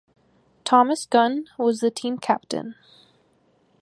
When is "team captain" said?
1.91-2.73